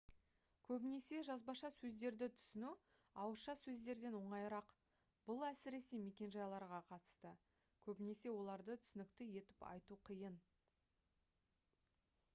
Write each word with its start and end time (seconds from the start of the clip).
көбінесе 0.67 1.17
жазбаша 1.25 1.69
сөздерді 1.73 2.27
түсіну 2.37 2.69
ауызша 3.25 3.53
сөздерден 3.59 4.15
оңайырақ 4.21 4.71
бұл 5.29 5.45
әсіресе 5.49 5.99
мекенжайларға 6.07 6.79
қатысты 6.91 7.33
көбінесе 7.89 8.33
оларды 8.39 8.79
түсінікті 8.87 9.27
етіп 9.43 9.67
айту 9.73 9.99
қиын 10.09 10.41